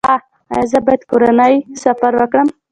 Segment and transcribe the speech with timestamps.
[0.53, 2.47] ایا زه باید کورنی سفر وکړم؟